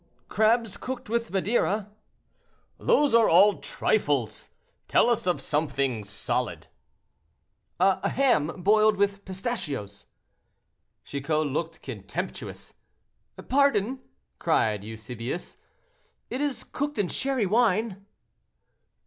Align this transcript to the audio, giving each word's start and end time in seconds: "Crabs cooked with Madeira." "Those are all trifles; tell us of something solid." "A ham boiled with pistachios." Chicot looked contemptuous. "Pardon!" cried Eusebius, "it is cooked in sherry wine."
"Crabs 0.29 0.77
cooked 0.77 1.11
with 1.11 1.29
Madeira." 1.29 1.91
"Those 2.79 3.13
are 3.13 3.29
all 3.29 3.59
trifles; 3.59 4.49
tell 4.87 5.07
us 5.11 5.27
of 5.27 5.39
something 5.39 6.03
solid." 6.03 6.65
"A 7.79 8.09
ham 8.09 8.51
boiled 8.63 8.97
with 8.97 9.23
pistachios." 9.25 10.07
Chicot 11.03 11.45
looked 11.45 11.83
contemptuous. 11.83 12.73
"Pardon!" 13.47 13.99
cried 14.39 14.83
Eusebius, 14.83 15.59
"it 16.31 16.41
is 16.41 16.63
cooked 16.63 16.97
in 16.97 17.07
sherry 17.07 17.45
wine." 17.45 18.03